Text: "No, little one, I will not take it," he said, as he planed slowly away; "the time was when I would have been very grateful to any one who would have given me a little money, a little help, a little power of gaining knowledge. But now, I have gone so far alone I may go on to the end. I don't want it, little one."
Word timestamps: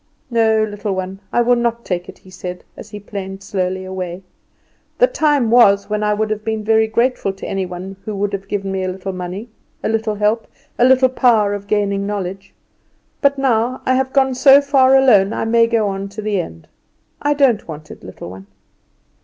"No, 0.31 0.63
little 0.63 0.95
one, 0.95 1.19
I 1.31 1.43
will 1.43 1.55
not 1.57 1.85
take 1.85 2.09
it," 2.09 2.17
he 2.17 2.31
said, 2.31 2.63
as 2.75 2.89
he 2.89 2.99
planed 2.99 3.43
slowly 3.43 3.85
away; 3.85 4.23
"the 4.97 5.05
time 5.05 5.51
was 5.51 5.91
when 5.91 6.01
I 6.01 6.11
would 6.15 6.31
have 6.31 6.43
been 6.43 6.63
very 6.63 6.87
grateful 6.87 7.31
to 7.33 7.45
any 7.45 7.67
one 7.67 7.97
who 8.03 8.15
would 8.15 8.33
have 8.33 8.47
given 8.47 8.71
me 8.71 8.83
a 8.83 8.87
little 8.87 9.13
money, 9.13 9.49
a 9.83 9.89
little 9.89 10.15
help, 10.15 10.47
a 10.79 10.85
little 10.85 11.07
power 11.07 11.53
of 11.53 11.67
gaining 11.67 12.07
knowledge. 12.07 12.55
But 13.21 13.37
now, 13.37 13.83
I 13.85 13.93
have 13.93 14.11
gone 14.11 14.33
so 14.33 14.59
far 14.59 14.95
alone 14.97 15.33
I 15.33 15.45
may 15.45 15.67
go 15.67 15.87
on 15.89 16.09
to 16.17 16.21
the 16.23 16.41
end. 16.41 16.67
I 17.21 17.35
don't 17.35 17.67
want 17.67 17.91
it, 17.91 18.03
little 18.03 18.31
one." 18.31 18.47